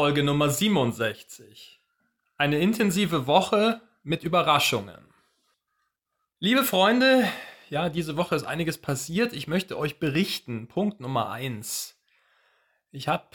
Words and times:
Folge 0.00 0.22
Nummer 0.22 0.48
67. 0.48 1.78
Eine 2.38 2.58
intensive 2.58 3.26
Woche 3.26 3.82
mit 4.02 4.24
Überraschungen. 4.24 5.04
Liebe 6.38 6.64
Freunde, 6.64 7.28
ja, 7.68 7.90
diese 7.90 8.16
Woche 8.16 8.34
ist 8.34 8.44
einiges 8.44 8.78
passiert. 8.78 9.34
Ich 9.34 9.46
möchte 9.46 9.76
euch 9.76 9.98
berichten. 9.98 10.68
Punkt 10.68 11.00
Nummer 11.00 11.28
1. 11.30 12.00
Ich 12.92 13.08
habe 13.08 13.26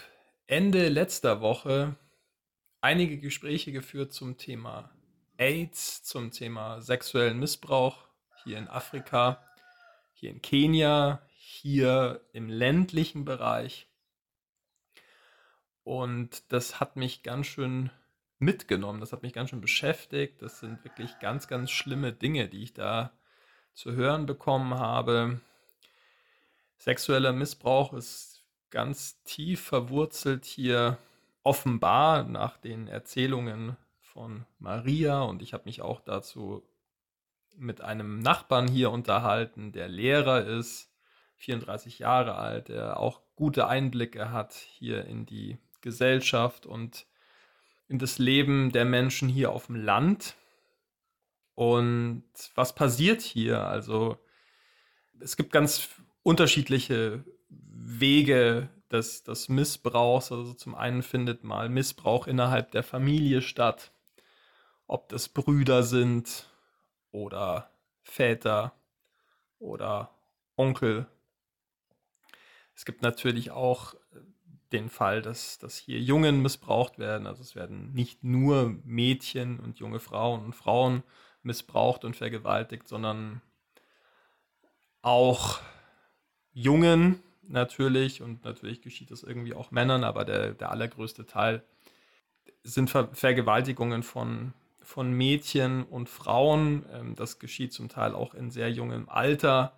Ende 0.47 0.89
letzter 0.89 1.39
Woche 1.39 1.97
einige 2.81 3.19
Gespräche 3.19 3.71
geführt 3.71 4.11
zum 4.11 4.39
Thema 4.39 4.89
AIDS, 5.37 6.01
zum 6.01 6.31
Thema 6.31 6.81
sexuellen 6.81 7.37
Missbrauch 7.37 8.07
hier 8.43 8.57
in 8.57 8.67
Afrika, 8.67 9.39
hier 10.15 10.31
in 10.31 10.41
Kenia, 10.41 11.21
hier 11.37 12.21
im 12.33 12.49
ländlichen 12.49 13.23
Bereich. 13.23 13.87
Und 15.85 16.51
das 16.51 16.79
hat 16.79 16.95
mich 16.95 17.21
ganz 17.21 17.45
schön 17.45 17.91
mitgenommen, 18.39 18.99
das 18.99 19.13
hat 19.13 19.21
mich 19.21 19.33
ganz 19.33 19.51
schön 19.51 19.61
beschäftigt. 19.61 20.41
Das 20.41 20.59
sind 20.59 20.83
wirklich 20.83 21.19
ganz, 21.19 21.47
ganz 21.47 21.69
schlimme 21.69 22.11
Dinge, 22.11 22.49
die 22.49 22.63
ich 22.63 22.73
da 22.73 23.11
zu 23.75 23.91
hören 23.93 24.25
bekommen 24.25 24.73
habe. 24.79 25.39
Sexueller 26.79 27.33
Missbrauch 27.33 27.93
ist 27.93 28.43
ganz 28.71 29.21
tief 29.25 29.61
verwurzelt 29.61 30.45
hier 30.45 30.97
offenbar 31.43 32.23
nach 32.23 32.57
den 32.57 32.87
Erzählungen 32.87 33.77
von 34.01 34.47
Maria 34.57 35.21
und 35.21 35.43
ich 35.43 35.53
habe 35.53 35.65
mich 35.65 35.83
auch 35.83 36.01
dazu 36.01 36.67
mit 37.57 37.81
einem 37.81 38.19
Nachbarn 38.19 38.67
hier 38.67 38.89
unterhalten, 38.89 39.71
der 39.71 39.87
Lehrer 39.87 40.45
ist, 40.45 40.91
34 41.35 41.99
Jahre 41.99 42.35
alt, 42.35 42.69
der 42.69 42.99
auch 42.99 43.21
gute 43.35 43.67
Einblicke 43.67 44.31
hat 44.31 44.53
hier 44.53 45.05
in 45.05 45.27
die 45.27 45.59
Gesellschaft 45.85 46.65
und 46.65 47.05
in 47.87 47.99
das 47.99 48.17
Leben 48.17 48.71
der 48.71 48.85
Menschen 48.85 49.29
hier 49.29 49.51
auf 49.51 49.67
dem 49.67 49.75
Land. 49.75 50.35
Und 51.53 52.23
was 52.55 52.73
passiert 52.73 53.21
hier? 53.21 53.61
Also 53.61 54.17
es 55.21 55.37
gibt 55.37 55.53
ganz 55.53 55.87
unterschiedliche 56.23 57.23
Wege 57.49 58.67
des, 58.91 59.23
des 59.23 59.47
Missbrauchs. 59.47 60.31
Also 60.31 60.53
zum 60.55 60.73
einen 60.73 61.03
findet 61.03 61.43
mal 61.43 61.69
Missbrauch 61.69 62.25
innerhalb 62.25 62.71
der 62.71 62.83
Familie 62.83 63.43
statt, 63.43 63.91
ob 64.87 65.07
das 65.09 65.29
Brüder 65.29 65.83
sind 65.83 66.49
oder 67.11 67.69
Väter 68.01 68.73
oder 69.59 70.09
Onkel. 70.57 71.05
Es 72.75 72.85
gibt 72.85 73.03
natürlich 73.03 73.51
auch 73.51 73.93
den 74.75 74.89
Fall, 74.89 75.21
dass, 75.21 75.57
dass 75.57 75.77
hier 75.77 75.99
Jungen 75.99 76.41
missbraucht 76.41 76.99
werden. 76.99 77.27
Also 77.27 77.41
es 77.41 77.55
werden 77.55 77.93
nicht 77.93 78.23
nur 78.23 78.75
Mädchen 78.83 79.59
und 79.59 79.79
junge 79.79 79.99
Frauen 79.99 80.43
und 80.43 80.55
Frauen 80.55 81.03
missbraucht 81.43 82.03
und 82.03 82.15
vergewaltigt, 82.15 82.87
sondern 82.87 83.41
auch 85.01 85.59
Jungen 86.53 87.21
natürlich 87.47 88.21
und 88.21 88.43
natürlich 88.43 88.81
geschieht 88.81 89.11
das 89.11 89.23
irgendwie 89.23 89.53
auch 89.53 89.71
Männern, 89.71 90.03
aber 90.03 90.25
der, 90.25 90.53
der 90.53 90.71
allergrößte 90.71 91.25
Teil 91.25 91.63
sind 92.63 92.89
Ver 92.89 93.09
Vergewaltigungen 93.13 94.01
von, 94.01 94.53
von 94.81 95.11
Mädchen 95.11 95.83
und 95.83 96.09
Frauen. 96.09 96.85
Ähm, 96.91 97.15
das 97.15 97.39
geschieht 97.39 97.73
zum 97.73 97.89
Teil 97.89 98.15
auch 98.15 98.33
in 98.33 98.49
sehr 98.49 98.71
jungem 98.71 99.07
Alter. 99.07 99.77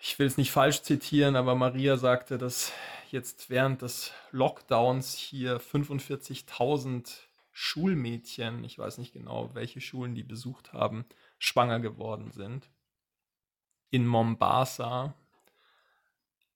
Ich 0.00 0.18
will 0.18 0.26
es 0.26 0.38
nicht 0.38 0.52
falsch 0.52 0.82
zitieren, 0.82 1.36
aber 1.36 1.54
Maria 1.54 1.96
sagte, 1.96 2.38
dass 2.38 2.72
jetzt 3.12 3.50
während 3.50 3.82
des 3.82 4.12
Lockdowns 4.30 5.14
hier 5.14 5.60
45.000 5.60 7.28
Schulmädchen, 7.52 8.62
ich 8.62 8.78
weiß 8.78 8.98
nicht 8.98 9.12
genau, 9.12 9.54
welche 9.54 9.80
Schulen 9.80 10.14
die 10.14 10.22
besucht 10.22 10.72
haben, 10.72 11.04
schwanger 11.38 11.80
geworden 11.80 12.30
sind. 12.30 12.70
In 13.90 14.06
Mombasa, 14.06 15.14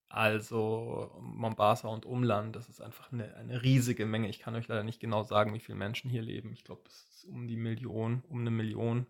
also 0.09 1.11
Mombasa 1.21 1.89
und 1.89 2.05
Umland, 2.05 2.55
das 2.55 2.69
ist 2.69 2.81
einfach 2.81 3.11
eine, 3.11 3.35
eine, 3.35 3.63
riesige 3.63 4.05
Menge. 4.05 4.29
Ich 4.29 4.39
kann 4.39 4.55
euch 4.55 4.69
leider 4.69 4.85
nicht 4.85 5.01
genau 5.01 5.23
sagen, 5.23 5.55
wie 5.55 5.61
viele 5.61 5.79
Menschen 5.79 6.11
hier 6.11 6.23
leben. 6.23 6.53
Ich 6.53 6.65
glaube, 6.65 6.83
es 6.87 7.03
ist 7.15 7.25
um 7.25 7.49
die 7.49 7.57
Million, 7.57 8.23
um 8.29 8.41
eine 8.41 8.51
Million, 8.51 9.07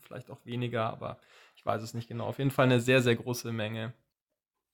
vielleicht 0.00 0.30
auch 0.30 0.46
weniger, 0.46 0.88
aber 0.88 1.18
ich 1.56 1.66
weiß 1.66 1.82
es 1.82 1.92
nicht 1.92 2.08
genau. 2.08 2.26
Auf 2.26 2.38
jeden 2.38 2.52
Fall 2.52 2.66
eine 2.66 2.80
sehr, 2.80 3.02
sehr 3.02 3.16
große 3.16 3.52
Menge. 3.52 3.92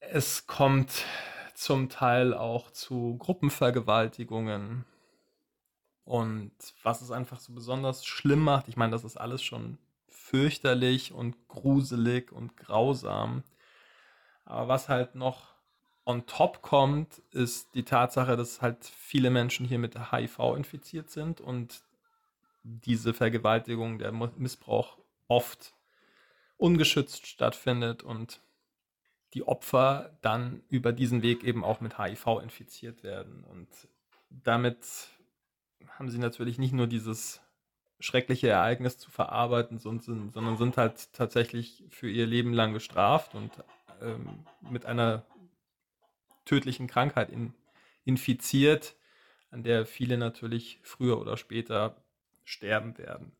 Es 0.01 0.47
kommt 0.47 1.07
zum 1.55 1.89
Teil 1.89 2.35
auch 2.35 2.71
zu 2.71 3.17
Gruppenvergewaltigungen. 3.19 4.85
Und 6.05 6.53
was 6.83 7.01
es 7.01 7.11
einfach 7.11 7.41
so 7.41 7.53
besonders 7.55 8.05
schlimm 8.05 8.41
macht, 8.41 8.69
ich 8.69 8.77
meine, 8.77 8.93
das 8.93 9.05
ist 9.05 9.17
alles 9.17 9.43
schon 9.43 9.79
fürchterlich 10.09 11.13
und 11.13 11.49
gruselig 11.49 12.33
und 12.33 12.57
grausam. 12.57 13.43
Aber 14.45 14.69
was 14.69 14.89
halt 14.89 15.15
noch 15.15 15.55
on 16.05 16.27
top 16.27 16.61
kommt, 16.61 17.23
ist 17.31 17.75
die 17.75 17.85
Tatsache, 17.85 18.37
dass 18.37 18.61
halt 18.61 18.85
viele 18.85 19.31
Menschen 19.31 19.67
hier 19.67 19.79
mit 19.79 20.13
HIV 20.13 20.39
infiziert 20.57 21.11
sind 21.11 21.41
und 21.41 21.83
diese 22.63 23.15
Vergewaltigung, 23.15 23.99
der 23.99 24.13
Missbrauch 24.13 24.99
oft 25.29 25.75
ungeschützt 26.57 27.27
stattfindet 27.27 28.03
und 28.03 28.41
die 29.35 29.47
Opfer 29.47 30.17
dann 30.23 30.63
über 30.69 30.93
diesen 30.93 31.23
Weg 31.23 31.43
eben 31.43 31.65
auch 31.65 31.81
mit 31.81 31.99
HIV 31.99 32.41
infiziert 32.43 33.03
werden. 33.03 33.45
Und 33.45 33.69
damit 34.31 34.79
haben 35.89 36.09
sie 36.09 36.19
natürlich 36.19 36.59
nicht 36.59 36.73
nur 36.73 36.87
dieses 36.87 37.41
schreckliche 37.99 38.49
Ereignis 38.49 38.97
zu 38.99 39.11
verarbeiten, 39.11 39.79
sondern 39.79 40.57
sind 40.57 40.77
halt 40.77 41.13
tatsächlich 41.13 41.85
für 41.89 42.09
ihr 42.09 42.27
Leben 42.27 42.53
lang 42.53 42.73
gestraft 42.73 43.35
und 43.35 43.51
ähm, 44.01 44.47
mit 44.61 44.87
einer 44.87 45.25
tödlichen 46.45 46.87
Krankheit 46.87 47.31
in, 47.31 47.55
infiziert, 48.05 48.95
an 49.51 49.63
der 49.63 49.87
viele 49.87 50.17
natürlich 50.17 50.79
früher 50.83 51.21
oder 51.21 51.37
später 51.37 51.97
sterben 52.45 52.99
werden. 52.99 53.33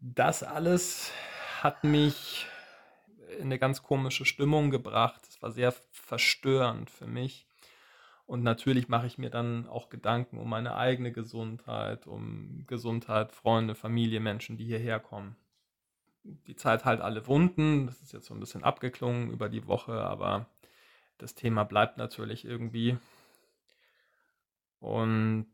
Das 0.00 0.42
alles 0.42 1.12
hat 1.60 1.84
mich 1.84 2.46
in 3.38 3.46
eine 3.46 3.58
ganz 3.58 3.82
komische 3.82 4.24
Stimmung 4.24 4.70
gebracht. 4.70 5.22
Es 5.28 5.42
war 5.42 5.50
sehr 5.50 5.72
verstörend 5.90 6.90
für 6.90 7.06
mich. 7.06 7.46
Und 8.26 8.42
natürlich 8.42 8.88
mache 8.88 9.06
ich 9.06 9.18
mir 9.18 9.30
dann 9.30 9.66
auch 9.68 9.88
Gedanken 9.88 10.38
um 10.38 10.48
meine 10.48 10.76
eigene 10.76 11.12
Gesundheit, 11.12 12.06
um 12.06 12.64
Gesundheit, 12.66 13.32
Freunde, 13.32 13.74
Familie, 13.74 14.20
Menschen, 14.20 14.56
die 14.56 14.64
hierher 14.64 15.00
kommen. 15.00 15.36
Die 16.24 16.56
Zeit 16.56 16.84
halt 16.84 17.00
alle 17.00 17.26
Wunden. 17.26 17.86
Das 17.86 18.00
ist 18.00 18.12
jetzt 18.12 18.26
so 18.26 18.34
ein 18.34 18.40
bisschen 18.40 18.64
abgeklungen 18.64 19.30
über 19.30 19.48
die 19.48 19.66
Woche, 19.66 19.94
aber 19.94 20.46
das 21.18 21.34
Thema 21.34 21.64
bleibt 21.64 21.98
natürlich 21.98 22.44
irgendwie. 22.44 22.96
Und 24.78 25.48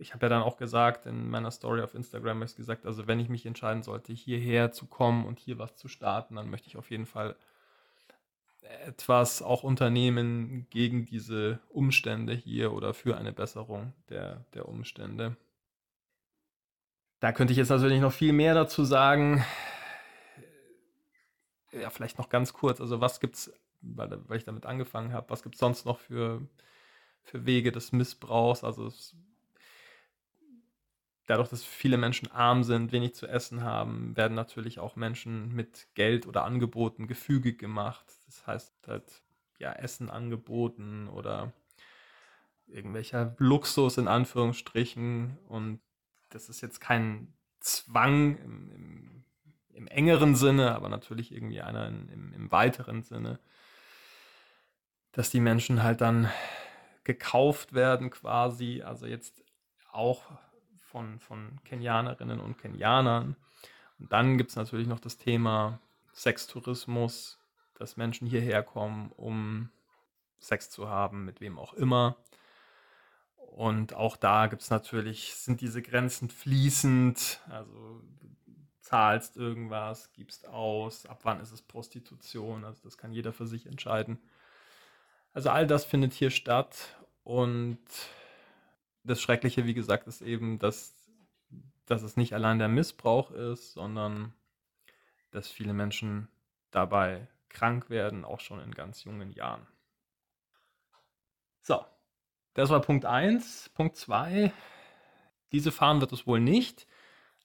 ich 0.00 0.14
habe 0.14 0.26
ja 0.26 0.30
dann 0.30 0.42
auch 0.42 0.56
gesagt 0.56 1.06
in 1.06 1.28
meiner 1.28 1.50
Story 1.50 1.82
auf 1.82 1.94
Instagram, 1.94 2.38
habe 2.38 2.46
ich 2.46 2.56
gesagt, 2.56 2.86
also 2.86 3.06
wenn 3.06 3.20
ich 3.20 3.28
mich 3.28 3.46
entscheiden 3.46 3.82
sollte, 3.82 4.12
hierher 4.12 4.72
zu 4.72 4.86
kommen 4.86 5.24
und 5.24 5.38
hier 5.38 5.58
was 5.58 5.76
zu 5.76 5.88
starten, 5.88 6.36
dann 6.36 6.50
möchte 6.50 6.68
ich 6.68 6.76
auf 6.76 6.90
jeden 6.90 7.06
Fall 7.06 7.36
etwas 8.86 9.42
auch 9.42 9.62
unternehmen 9.62 10.66
gegen 10.70 11.06
diese 11.06 11.58
Umstände 11.68 12.34
hier 12.34 12.72
oder 12.72 12.94
für 12.94 13.16
eine 13.16 13.32
Besserung 13.32 13.94
der, 14.08 14.44
der 14.54 14.68
Umstände. 14.68 15.36
Da 17.20 17.32
könnte 17.32 17.52
ich 17.52 17.56
jetzt 17.56 17.70
natürlich 17.70 18.00
noch 18.00 18.12
viel 18.12 18.32
mehr 18.32 18.54
dazu 18.54 18.84
sagen. 18.84 19.44
Ja, 21.72 21.90
vielleicht 21.90 22.18
noch 22.18 22.28
ganz 22.28 22.52
kurz. 22.52 22.80
Also 22.80 23.00
was 23.00 23.20
gibt 23.20 23.36
es, 23.36 23.52
weil, 23.80 24.18
weil 24.28 24.38
ich 24.38 24.44
damit 24.44 24.66
angefangen 24.66 25.12
habe, 25.12 25.30
was 25.30 25.42
gibt 25.42 25.56
es 25.56 25.60
sonst 25.60 25.84
noch 25.84 25.98
für, 25.98 26.46
für 27.22 27.46
Wege 27.46 27.72
des 27.72 27.92
Missbrauchs? 27.92 28.64
Also 28.64 28.86
es 28.86 29.16
dadurch, 31.28 31.50
dass 31.50 31.62
viele 31.62 31.98
Menschen 31.98 32.30
arm 32.32 32.64
sind, 32.64 32.90
wenig 32.90 33.14
zu 33.14 33.26
essen 33.26 33.62
haben, 33.62 34.16
werden 34.16 34.34
natürlich 34.34 34.80
auch 34.80 34.96
Menschen 34.96 35.54
mit 35.54 35.86
Geld 35.94 36.26
oder 36.26 36.44
Angeboten 36.44 37.06
gefügig 37.06 37.58
gemacht. 37.58 38.06
Das 38.26 38.46
heißt 38.46 38.88
halt, 38.88 39.22
ja, 39.58 39.72
Essen 39.72 40.08
angeboten 40.08 41.06
oder 41.08 41.52
irgendwelcher 42.66 43.36
Luxus 43.38 43.98
in 43.98 44.08
Anführungsstrichen. 44.08 45.36
Und 45.46 45.80
das 46.30 46.48
ist 46.48 46.62
jetzt 46.62 46.80
kein 46.80 47.34
Zwang 47.60 48.38
im, 48.38 48.70
im, 48.70 49.24
im 49.74 49.86
engeren 49.86 50.34
Sinne, 50.34 50.74
aber 50.74 50.88
natürlich 50.88 51.30
irgendwie 51.30 51.60
einer 51.60 51.88
in, 51.88 52.08
im, 52.08 52.32
im 52.32 52.50
weiteren 52.50 53.02
Sinne, 53.02 53.38
dass 55.12 55.28
die 55.28 55.40
Menschen 55.40 55.82
halt 55.82 56.00
dann 56.00 56.30
gekauft 57.04 57.74
werden 57.74 58.08
quasi. 58.08 58.80
Also 58.80 59.04
jetzt 59.04 59.44
auch 59.92 60.22
von, 60.90 61.18
von 61.20 61.58
Kenianerinnen 61.64 62.40
und 62.40 62.58
Kenianern. 62.58 63.36
Und 63.98 64.12
dann 64.12 64.38
gibt 64.38 64.50
es 64.50 64.56
natürlich 64.56 64.86
noch 64.86 65.00
das 65.00 65.16
Thema 65.16 65.78
Sextourismus, 66.12 67.38
dass 67.74 67.96
Menschen 67.96 68.26
hierher 68.26 68.62
kommen, 68.62 69.12
um 69.16 69.70
Sex 70.38 70.70
zu 70.70 70.88
haben, 70.88 71.24
mit 71.24 71.40
wem 71.40 71.58
auch 71.58 71.74
immer. 71.74 72.16
Und 73.36 73.94
auch 73.94 74.16
da 74.16 74.46
gibt 74.46 74.62
es 74.62 74.70
natürlich, 74.70 75.34
sind 75.34 75.60
diese 75.60 75.82
Grenzen 75.82 76.30
fließend. 76.30 77.40
Also 77.48 78.02
zahlst 78.88 79.36
irgendwas, 79.36 80.12
gibst 80.14 80.48
aus, 80.48 81.04
ab 81.04 81.20
wann 81.24 81.40
ist 81.40 81.52
es 81.52 81.60
Prostitution, 81.60 82.64
also 82.64 82.80
das 82.84 82.96
kann 82.96 83.12
jeder 83.12 83.34
für 83.34 83.46
sich 83.46 83.66
entscheiden. 83.66 84.18
Also 85.34 85.50
all 85.50 85.66
das 85.66 85.84
findet 85.84 86.14
hier 86.14 86.30
statt 86.30 86.96
und 87.22 87.78
das 89.08 89.20
Schreckliche, 89.20 89.66
wie 89.66 89.74
gesagt, 89.74 90.06
ist 90.06 90.20
eben, 90.20 90.58
dass, 90.58 90.94
dass 91.86 92.02
es 92.02 92.16
nicht 92.16 92.34
allein 92.34 92.58
der 92.58 92.68
Missbrauch 92.68 93.30
ist, 93.30 93.72
sondern 93.72 94.32
dass 95.30 95.48
viele 95.48 95.72
Menschen 95.72 96.28
dabei 96.70 97.28
krank 97.48 97.90
werden, 97.90 98.24
auch 98.24 98.40
schon 98.40 98.60
in 98.60 98.72
ganz 98.72 99.04
jungen 99.04 99.32
Jahren. 99.32 99.66
So, 101.62 101.84
das 102.54 102.70
war 102.70 102.80
Punkt 102.80 103.04
1. 103.04 103.70
Punkt 103.74 103.96
2, 103.96 104.52
diese 105.52 105.72
Fahren 105.72 106.00
wird 106.00 106.12
es 106.12 106.26
wohl 106.26 106.40
nicht. 106.40 106.86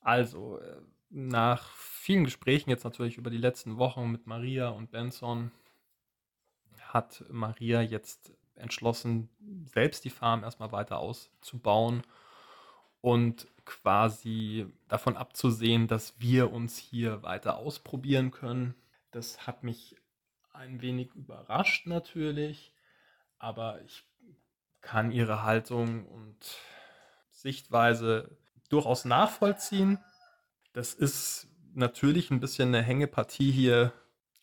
Also, 0.01 0.59
äh, 0.59 0.81
nach 1.09 1.69
vielen 1.75 2.23
Gesprächen 2.23 2.69
jetzt 2.69 2.83
natürlich 2.83 3.17
über 3.17 3.29
die 3.29 3.37
letzten 3.37 3.77
Wochen 3.77 4.11
mit 4.11 4.27
Maria 4.27 4.69
und 4.69 4.91
Benson 4.91 5.51
hat 6.81 7.23
Maria 7.29 7.81
jetzt 7.81 8.33
entschlossen, 8.55 9.29
selbst 9.65 10.05
die 10.05 10.09
Farm 10.09 10.43
erstmal 10.43 10.71
weiter 10.71 10.99
auszubauen 10.99 12.03
und 13.01 13.47
quasi 13.65 14.67
davon 14.87 15.17
abzusehen, 15.17 15.87
dass 15.87 16.19
wir 16.19 16.51
uns 16.51 16.77
hier 16.77 17.23
weiter 17.23 17.57
ausprobieren 17.57 18.31
können. 18.31 18.75
Das 19.11 19.47
hat 19.47 19.63
mich 19.63 19.95
ein 20.51 20.81
wenig 20.81 21.13
überrascht 21.15 21.87
natürlich, 21.87 22.73
aber 23.39 23.81
ich 23.81 24.03
kann 24.81 25.11
ihre 25.11 25.43
Haltung 25.43 26.05
und 26.05 26.37
Sichtweise 27.31 28.37
durchaus 28.69 29.05
nachvollziehen. 29.05 29.99
Das 30.73 30.93
ist 30.93 31.47
natürlich 31.73 32.31
ein 32.31 32.39
bisschen 32.39 32.69
eine 32.69 32.83
Hängepartie 32.83 33.51
hier 33.51 33.93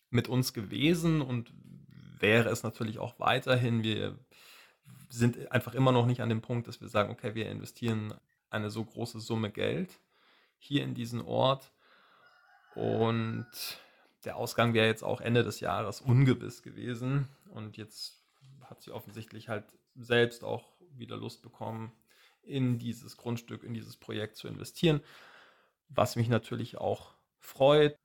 mit 0.09 0.27
uns 0.27 0.53
gewesen 0.53 1.21
und 1.21 1.53
wäre 2.21 2.49
es 2.49 2.63
natürlich 2.63 2.99
auch 2.99 3.19
weiterhin. 3.19 3.83
Wir 3.83 4.17
sind 5.09 5.51
einfach 5.51 5.73
immer 5.73 5.91
noch 5.91 6.05
nicht 6.05 6.21
an 6.21 6.29
dem 6.29 6.41
Punkt, 6.41 6.67
dass 6.67 6.81
wir 6.81 6.87
sagen, 6.87 7.11
okay, 7.11 7.35
wir 7.35 7.49
investieren 7.49 8.13
eine 8.49 8.69
so 8.69 8.83
große 8.83 9.19
Summe 9.19 9.51
Geld 9.51 9.99
hier 10.57 10.83
in 10.83 10.93
diesen 10.93 11.21
Ort. 11.21 11.71
Und 12.75 13.47
der 14.23 14.37
Ausgang 14.37 14.73
wäre 14.73 14.87
jetzt 14.87 15.03
auch 15.03 15.21
Ende 15.21 15.43
des 15.43 15.59
Jahres 15.59 16.01
ungewiss 16.01 16.63
gewesen. 16.63 17.27
Und 17.49 17.77
jetzt 17.77 18.21
hat 18.63 18.81
sie 18.81 18.91
offensichtlich 18.91 19.49
halt 19.49 19.65
selbst 19.95 20.43
auch 20.43 20.71
wieder 20.93 21.17
Lust 21.17 21.41
bekommen, 21.41 21.91
in 22.43 22.79
dieses 22.79 23.17
Grundstück, 23.17 23.63
in 23.63 23.73
dieses 23.73 23.97
Projekt 23.97 24.35
zu 24.35 24.47
investieren. 24.47 25.01
Was 25.89 26.15
mich 26.15 26.29
natürlich 26.29 26.77
auch 26.77 27.13
freut. 27.37 27.97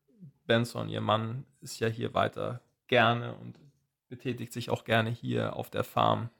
Benson, 0.46 0.88
ihr 0.88 1.00
Mann, 1.00 1.44
ist 1.60 1.78
ja 1.78 1.88
hier 1.88 2.14
weiter 2.14 2.60
gerne 2.86 3.34
und 3.34 3.58
betätigt 4.08 4.52
sich 4.52 4.70
auch 4.70 4.84
gerne 4.84 5.10
hier 5.10 5.56
auf 5.56 5.70
der 5.70 5.84
Farm. 5.84 6.30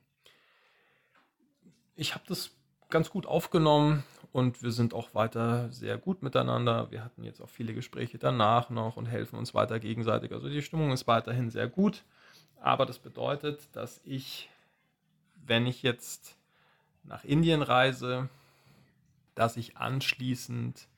Ich 1.95 2.15
habe 2.15 2.25
das 2.29 2.51
ganz 2.89 3.11
gut 3.11 3.27
aufgenommen 3.27 4.05
und 4.33 4.63
wir 4.63 4.71
sind 4.71 4.95
auch 4.95 5.15
weiter 5.15 5.71
sehr 5.73 5.99
gut 5.99 6.23
miteinander. 6.23 6.91
Wir 6.91 7.05
hatten 7.05 7.25
jetzt 7.25 7.41
auch 7.41 7.49
viele 7.49 7.75
Gespräche 7.75 8.19
danach 8.19 8.71
noch 8.71 8.97
und 8.97 9.07
helfen 9.07 9.39
uns 9.39 9.55
weiter 9.55 9.81
gegenseitig. 9.81 10.33
Also 10.33 10.49
die 10.49 10.63
Stimmung 10.63 10.93
ist 10.93 11.07
weiterhin 11.07 11.51
sehr 11.51 11.69
gut. 11.69 12.05
Aber 12.61 12.87
das 12.87 12.99
bedeutet, 12.99 13.69
dass 13.73 14.01
ich, 14.05 14.49
wenn 15.45 15.67
ich 15.67 15.83
jetzt 15.83 16.37
nach 17.03 17.25
Indien 17.25 17.63
reise, 17.63 18.29
dass 19.35 19.57
ich 19.57 19.77
anschließend 19.77 20.89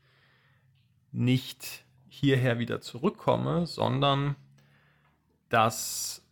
nicht 1.12 1.84
hierher 2.08 2.58
wieder 2.58 2.80
zurückkomme, 2.80 3.66
sondern 3.66 4.36
dass 5.48 6.24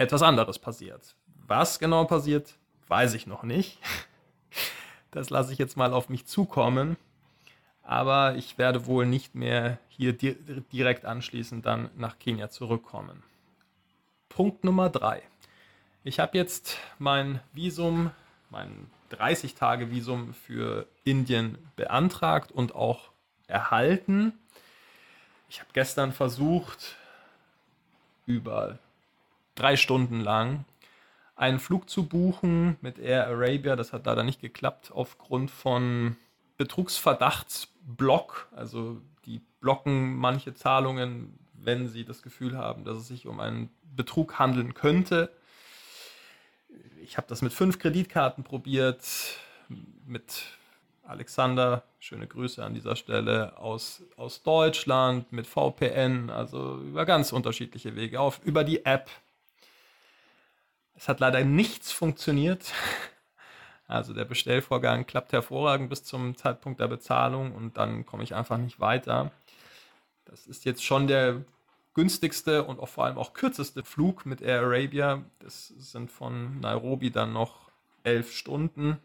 etwas 0.00 0.22
anderes 0.22 0.58
passiert. 0.58 1.14
Was 1.46 1.78
genau 1.78 2.04
passiert, 2.04 2.54
weiß 2.88 3.14
ich 3.14 3.26
noch 3.26 3.42
nicht. 3.42 3.78
Das 5.12 5.28
lasse 5.28 5.52
ich 5.52 5.58
jetzt 5.58 5.76
mal 5.76 5.92
auf 5.92 6.08
mich 6.08 6.26
zukommen. 6.26 6.96
Aber 7.82 8.36
ich 8.36 8.58
werde 8.58 8.86
wohl 8.86 9.04
nicht 9.04 9.34
mehr 9.34 9.80
hier 9.88 10.12
direkt 10.12 11.04
anschließend 11.04 11.66
dann 11.66 11.90
nach 11.96 12.20
Kenia 12.20 12.48
zurückkommen. 12.48 13.24
Punkt 14.28 14.62
Nummer 14.62 14.88
drei. 14.88 15.22
Ich 16.04 16.20
habe 16.20 16.38
jetzt 16.38 16.78
mein 17.00 17.40
Visum, 17.52 18.12
mein 18.50 18.88
30-Tage-Visum 19.10 20.32
für 20.32 20.86
Indien 21.02 21.58
beantragt 21.74 22.52
und 22.52 22.76
auch 22.76 23.10
erhalten. 23.48 24.38
Ich 25.48 25.58
habe 25.58 25.70
gestern 25.72 26.12
versucht, 26.12 26.94
über 28.26 28.78
drei 29.60 29.76
Stunden 29.76 30.20
lang 30.20 30.64
einen 31.36 31.58
Flug 31.58 31.88
zu 31.88 32.06
buchen 32.06 32.76
mit 32.80 32.98
Air 32.98 33.26
Arabia. 33.26 33.76
Das 33.76 33.92
hat 33.92 34.06
leider 34.06 34.24
nicht 34.24 34.40
geklappt 34.40 34.90
aufgrund 34.92 35.50
von 35.50 36.16
Betrugsverdachtsblock. 36.58 38.48
Also 38.54 39.00
die 39.24 39.40
blocken 39.60 40.16
manche 40.16 40.54
Zahlungen, 40.54 41.38
wenn 41.54 41.88
sie 41.88 42.04
das 42.04 42.22
Gefühl 42.22 42.56
haben, 42.56 42.84
dass 42.84 42.98
es 42.98 43.08
sich 43.08 43.26
um 43.26 43.40
einen 43.40 43.70
Betrug 43.96 44.38
handeln 44.38 44.74
könnte. 44.74 45.30
Ich 47.02 47.16
habe 47.16 47.26
das 47.28 47.42
mit 47.42 47.52
fünf 47.52 47.78
Kreditkarten 47.78 48.44
probiert, 48.44 49.02
mit 50.06 50.44
Alexander, 51.04 51.82
schöne 51.98 52.26
Grüße 52.26 52.64
an 52.64 52.74
dieser 52.74 52.96
Stelle, 52.96 53.58
aus, 53.58 54.02
aus 54.16 54.42
Deutschland 54.42 55.32
mit 55.32 55.46
VPN, 55.46 56.30
also 56.30 56.78
über 56.78 57.04
ganz 57.04 57.32
unterschiedliche 57.32 57.96
Wege, 57.96 58.20
auf, 58.20 58.40
über 58.44 58.62
die 58.62 58.84
App. 58.84 59.10
Es 61.00 61.08
hat 61.08 61.18
leider 61.18 61.42
nichts 61.44 61.90
funktioniert. 61.90 62.72
Also 63.86 64.14
der 64.14 64.24
Bestellvorgang 64.24 65.04
klappt 65.04 65.32
hervorragend 65.32 65.90
bis 65.90 66.04
zum 66.04 66.36
Zeitpunkt 66.36 66.78
der 66.78 66.86
Bezahlung 66.86 67.52
und 67.52 67.76
dann 67.76 68.06
komme 68.06 68.22
ich 68.22 68.36
einfach 68.36 68.56
nicht 68.56 68.78
weiter. 68.78 69.32
Das 70.26 70.46
ist 70.46 70.64
jetzt 70.64 70.84
schon 70.84 71.08
der 71.08 71.44
günstigste 71.94 72.62
und 72.62 72.78
auch 72.78 72.88
vor 72.88 73.06
allem 73.06 73.18
auch 73.18 73.32
kürzeste 73.32 73.82
Flug 73.82 74.26
mit 74.26 74.42
Air 74.42 74.60
Arabia. 74.60 75.24
Das 75.40 75.66
sind 75.66 76.12
von 76.12 76.60
Nairobi 76.60 77.10
dann 77.10 77.32
noch 77.32 77.72
elf 78.04 78.30
Stunden. 78.30 78.96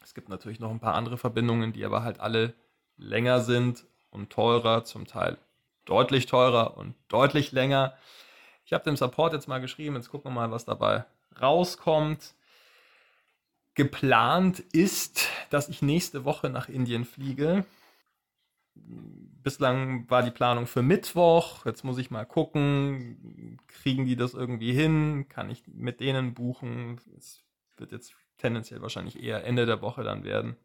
Es 0.00 0.14
gibt 0.14 0.28
natürlich 0.28 0.60
noch 0.60 0.70
ein 0.70 0.78
paar 0.78 0.94
andere 0.94 1.18
Verbindungen, 1.18 1.72
die 1.72 1.84
aber 1.84 2.04
halt 2.04 2.20
alle 2.20 2.54
länger 2.98 3.40
sind 3.40 3.84
und 4.12 4.30
teurer, 4.30 4.84
zum 4.84 5.08
Teil 5.08 5.38
deutlich 5.86 6.26
teurer 6.26 6.76
und 6.76 6.94
deutlich 7.08 7.50
länger. 7.50 7.96
Ich 8.68 8.74
habe 8.74 8.84
dem 8.84 8.98
Support 8.98 9.32
jetzt 9.32 9.48
mal 9.48 9.62
geschrieben, 9.62 9.96
jetzt 9.96 10.10
gucken 10.10 10.30
wir 10.30 10.34
mal, 10.34 10.50
was 10.50 10.66
dabei 10.66 11.06
rauskommt. 11.40 12.34
Geplant 13.72 14.60
ist, 14.60 15.26
dass 15.48 15.70
ich 15.70 15.80
nächste 15.80 16.26
Woche 16.26 16.50
nach 16.50 16.68
Indien 16.68 17.06
fliege. 17.06 17.64
Bislang 18.74 20.10
war 20.10 20.22
die 20.22 20.30
Planung 20.30 20.66
für 20.66 20.82
Mittwoch. 20.82 21.64
Jetzt 21.64 21.82
muss 21.82 21.96
ich 21.96 22.10
mal 22.10 22.26
gucken, 22.26 23.58
kriegen 23.68 24.04
die 24.04 24.16
das 24.16 24.34
irgendwie 24.34 24.74
hin? 24.74 25.30
Kann 25.30 25.48
ich 25.48 25.62
mit 25.66 26.00
denen 26.00 26.34
buchen? 26.34 27.00
Es 27.16 27.42
wird 27.78 27.90
jetzt 27.90 28.14
tendenziell 28.36 28.82
wahrscheinlich 28.82 29.22
eher 29.22 29.46
Ende 29.46 29.64
der 29.64 29.80
Woche 29.80 30.04
dann 30.04 30.24
werden. 30.24 30.56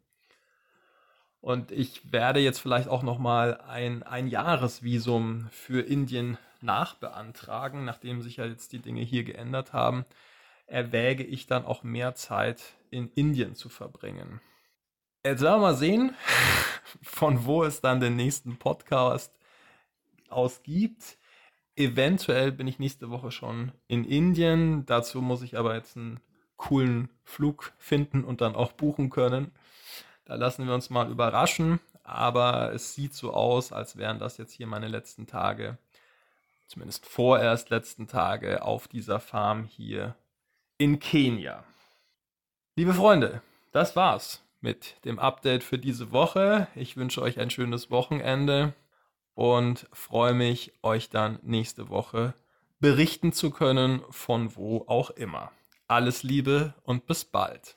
Und 1.44 1.72
ich 1.72 2.10
werde 2.10 2.40
jetzt 2.40 2.58
vielleicht 2.58 2.88
auch 2.88 3.02
nochmal 3.02 3.60
ein, 3.68 4.02
ein 4.02 4.28
Jahresvisum 4.28 5.48
für 5.50 5.82
Indien 5.82 6.38
nachbeantragen, 6.62 7.84
nachdem 7.84 8.22
sich 8.22 8.38
ja 8.38 8.46
jetzt 8.46 8.72
die 8.72 8.78
Dinge 8.78 9.02
hier 9.02 9.24
geändert 9.24 9.74
haben, 9.74 10.06
erwäge 10.64 11.22
ich 11.22 11.46
dann 11.46 11.66
auch 11.66 11.82
mehr 11.82 12.14
Zeit 12.14 12.62
in 12.88 13.10
Indien 13.10 13.54
zu 13.56 13.68
verbringen. 13.68 14.40
Jetzt 15.22 15.42
werden 15.42 15.60
wir 15.60 15.66
mal 15.66 15.76
sehen, 15.76 16.14
von 17.02 17.44
wo 17.44 17.62
es 17.62 17.82
dann 17.82 18.00
den 18.00 18.16
nächsten 18.16 18.56
Podcast 18.56 19.30
aus 20.30 20.62
gibt. 20.62 21.18
Eventuell 21.76 22.52
bin 22.52 22.66
ich 22.66 22.78
nächste 22.78 23.10
Woche 23.10 23.30
schon 23.30 23.72
in 23.86 24.04
Indien. 24.04 24.86
Dazu 24.86 25.20
muss 25.20 25.42
ich 25.42 25.58
aber 25.58 25.74
jetzt 25.74 25.98
einen 25.98 26.20
coolen 26.56 27.10
Flug 27.22 27.74
finden 27.76 28.24
und 28.24 28.40
dann 28.40 28.54
auch 28.54 28.72
buchen 28.72 29.10
können. 29.10 29.52
Da 30.24 30.36
lassen 30.36 30.66
wir 30.66 30.74
uns 30.74 30.90
mal 30.90 31.10
überraschen, 31.10 31.80
aber 32.02 32.72
es 32.72 32.94
sieht 32.94 33.14
so 33.14 33.32
aus, 33.32 33.72
als 33.72 33.96
wären 33.96 34.18
das 34.18 34.38
jetzt 34.38 34.52
hier 34.52 34.66
meine 34.66 34.88
letzten 34.88 35.26
Tage, 35.26 35.78
zumindest 36.66 37.06
vorerst 37.06 37.70
letzten 37.70 38.06
Tage 38.06 38.62
auf 38.62 38.88
dieser 38.88 39.20
Farm 39.20 39.64
hier 39.64 40.14
in 40.78 40.98
Kenia. 40.98 41.64
Liebe 42.76 42.94
Freunde, 42.94 43.42
das 43.72 43.96
war's 43.96 44.42
mit 44.60 44.96
dem 45.04 45.18
Update 45.18 45.62
für 45.62 45.78
diese 45.78 46.10
Woche. 46.10 46.68
Ich 46.74 46.96
wünsche 46.96 47.20
euch 47.20 47.38
ein 47.38 47.50
schönes 47.50 47.90
Wochenende 47.90 48.72
und 49.34 49.86
freue 49.92 50.32
mich, 50.32 50.72
euch 50.82 51.10
dann 51.10 51.38
nächste 51.42 51.90
Woche 51.90 52.34
berichten 52.80 53.32
zu 53.32 53.50
können, 53.50 54.02
von 54.10 54.56
wo 54.56 54.84
auch 54.88 55.10
immer. 55.10 55.52
Alles 55.86 56.22
Liebe 56.22 56.74
und 56.82 57.06
bis 57.06 57.24
bald. 57.24 57.76